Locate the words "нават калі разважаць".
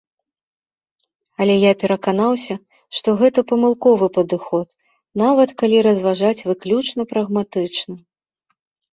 5.23-6.45